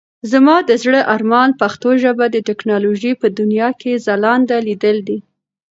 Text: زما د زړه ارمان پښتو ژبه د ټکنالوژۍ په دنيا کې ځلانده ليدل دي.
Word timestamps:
زما 0.31 0.57
د 0.69 0.71
زړه 0.83 1.01
ارمان 1.15 1.49
پښتو 1.61 1.89
ژبه 2.03 2.25
د 2.31 2.37
ټکنالوژۍ 2.47 3.13
په 3.21 3.27
دنيا 3.39 3.69
کې 3.81 4.01
ځلانده 4.05 4.57
ليدل 4.67 4.97
دي. 5.07 5.19